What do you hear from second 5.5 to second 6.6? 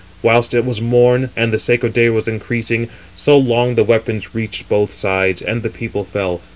the people fell.